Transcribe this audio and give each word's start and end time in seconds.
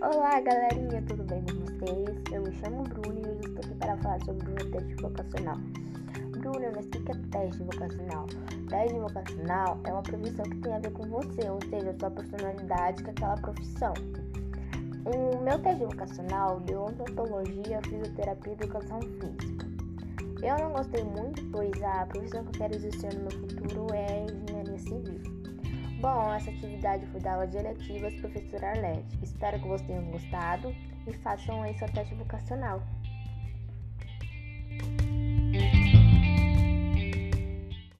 Olá, 0.00 0.40
galerinha, 0.40 1.02
tudo 1.08 1.24
bem 1.24 1.42
com 1.42 1.58
vocês? 1.58 2.22
Eu 2.32 2.42
me 2.42 2.52
chamo 2.58 2.84
Bruno 2.84 3.18
e 3.18 3.30
hoje 3.30 3.48
estou 3.48 3.64
aqui 3.64 3.74
para 3.74 3.96
falar 3.96 4.24
sobre 4.24 4.48
o 4.48 4.54
meu 4.54 4.70
teste 4.70 4.94
vocacional. 5.02 5.56
Bruno, 6.38 6.72
mas 6.76 6.86
o 6.86 6.90
que 6.90 7.10
é 7.10 7.14
teste 7.32 7.64
vocacional? 7.64 8.26
Teste 8.68 8.96
vocacional 8.96 9.80
é 9.82 9.92
uma 9.92 10.02
profissão 10.04 10.44
que 10.44 10.58
tem 10.58 10.72
a 10.72 10.78
ver 10.78 10.92
com 10.92 11.02
você, 11.08 11.50
ou 11.50 11.58
seja, 11.68 11.96
sua 11.98 12.12
personalidade 12.12 13.02
com 13.02 13.10
aquela 13.10 13.34
profissão. 13.38 13.92
O 15.04 15.42
meu 15.42 15.58
teste 15.58 15.84
vocacional 15.84 16.60
deu 16.60 16.84
odontologia, 16.84 17.80
fisioterapia 17.82 18.52
e 18.52 18.54
educação 18.62 19.00
física. 19.00 19.66
Eu 20.44 20.58
não 20.58 20.72
gostei 20.74 21.02
muito, 21.02 21.44
pois 21.50 21.82
a 21.82 22.06
profissão 22.06 22.44
que 22.44 22.50
eu 22.50 22.60
quero 22.60 22.76
exercer 22.76 23.12
no 23.14 23.22
meu 23.22 23.32
futuro 23.32 23.86
é 23.92 24.22
engenharia. 24.22 24.47
Bom, 26.00 26.32
essa 26.32 26.48
atividade 26.48 27.04
foi 27.06 27.18
da 27.18 27.32
aula 27.32 27.46
de 27.48 27.56
eletivas 27.56 28.14
professora 28.14 28.70
Arlete. 28.70 29.18
Espero 29.20 29.58
que 29.58 29.66
vocês 29.66 29.88
tenham 29.88 30.04
gostado 30.12 30.72
e 31.04 31.12
façam 31.14 31.60
aí 31.62 31.76
seu 31.76 31.90
teste 31.92 32.14
vocacional. 32.14 32.80